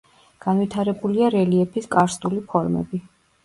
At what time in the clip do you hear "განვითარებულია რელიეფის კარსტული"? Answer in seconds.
0.45-2.45